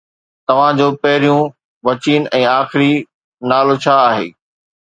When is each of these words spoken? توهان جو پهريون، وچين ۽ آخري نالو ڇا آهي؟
توهان 0.45 0.71
جو 0.79 0.87
پهريون، 1.01 1.41
وچين 1.87 2.25
۽ 2.39 2.41
آخري 2.61 2.91
نالو 3.49 3.75
ڇا 3.83 3.95
آهي؟ 4.09 4.27